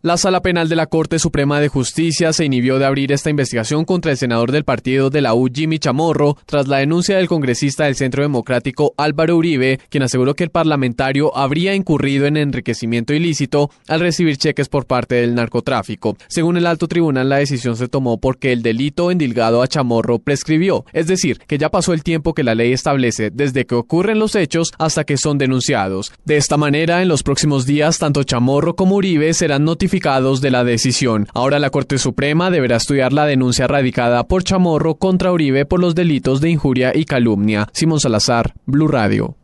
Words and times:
La 0.00 0.16
Sala 0.16 0.42
Penal 0.42 0.68
de 0.68 0.76
la 0.76 0.86
Corte 0.86 1.18
Suprema 1.18 1.58
de 1.58 1.66
Justicia 1.66 2.32
se 2.32 2.44
inhibió 2.44 2.78
de 2.78 2.84
abrir 2.84 3.10
esta 3.10 3.30
investigación 3.30 3.84
contra 3.84 4.12
el 4.12 4.16
senador 4.16 4.52
del 4.52 4.62
partido 4.62 5.10
de 5.10 5.20
la 5.20 5.34
U, 5.34 5.48
Jimmy 5.52 5.80
Chamorro, 5.80 6.36
tras 6.46 6.68
la 6.68 6.76
denuncia 6.76 7.16
del 7.16 7.26
congresista 7.26 7.86
del 7.86 7.96
Centro 7.96 8.22
Democrático 8.22 8.94
Álvaro 8.96 9.36
Uribe, 9.36 9.80
quien 9.88 10.04
aseguró 10.04 10.36
que 10.36 10.44
el 10.44 10.50
parlamentario 10.50 11.36
habría 11.36 11.74
incurrido 11.74 12.26
en 12.26 12.36
enriquecimiento 12.36 13.12
ilícito 13.12 13.72
al 13.88 13.98
recibir 13.98 14.36
cheques 14.36 14.68
por 14.68 14.86
parte 14.86 15.16
del 15.16 15.34
narcotráfico. 15.34 16.16
Según 16.28 16.56
el 16.56 16.66
alto 16.66 16.86
tribunal, 16.86 17.28
la 17.28 17.38
decisión 17.38 17.76
se 17.76 17.88
tomó 17.88 18.20
porque 18.20 18.52
el 18.52 18.62
delito 18.62 19.10
endilgado 19.10 19.62
a 19.62 19.66
Chamorro 19.66 20.20
prescribió, 20.20 20.84
es 20.92 21.08
decir, 21.08 21.40
que 21.48 21.58
ya 21.58 21.70
pasó 21.70 21.92
el 21.92 22.04
tiempo 22.04 22.34
que 22.34 22.44
la 22.44 22.54
ley 22.54 22.72
establece 22.72 23.32
desde 23.32 23.66
que 23.66 23.74
ocurren 23.74 24.20
los 24.20 24.36
hechos 24.36 24.70
hasta 24.78 25.02
que 25.02 25.16
son 25.16 25.38
denunciados. 25.38 26.12
De 26.24 26.36
esta 26.36 26.56
manera, 26.56 27.02
en 27.02 27.08
los 27.08 27.24
próximos 27.24 27.66
días, 27.66 27.98
tanto 27.98 28.22
Chamorro 28.22 28.76
como 28.76 28.94
Uribe 28.94 29.34
serán 29.34 29.64
notificados 29.64 29.87
de 29.88 30.50
la 30.50 30.64
decisión. 30.64 31.26
Ahora 31.32 31.58
la 31.58 31.70
Corte 31.70 31.96
Suprema 31.98 32.50
deberá 32.50 32.76
estudiar 32.76 33.12
la 33.12 33.24
denuncia 33.24 33.66
radicada 33.66 34.28
por 34.28 34.44
Chamorro 34.44 34.96
contra 34.96 35.32
Uribe 35.32 35.64
por 35.64 35.80
los 35.80 35.94
delitos 35.94 36.40
de 36.40 36.50
injuria 36.50 36.92
y 36.94 37.04
calumnia. 37.04 37.68
Simón 37.72 37.98
Salazar, 37.98 38.52
Blue 38.66 38.88
Radio. 38.88 39.38